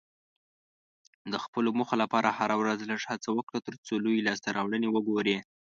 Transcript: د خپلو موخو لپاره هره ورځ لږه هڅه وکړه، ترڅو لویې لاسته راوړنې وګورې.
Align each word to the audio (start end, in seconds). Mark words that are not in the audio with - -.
د 1.31 1.33
خپلو 1.43 1.69
موخو 1.77 1.95
لپاره 2.03 2.29
هره 2.37 2.55
ورځ 2.61 2.79
لږه 2.89 3.07
هڅه 3.11 3.29
وکړه، 3.33 3.59
ترڅو 3.67 3.93
لویې 4.03 4.25
لاسته 4.27 4.49
راوړنې 4.57 4.87
وګورې. 4.91 5.37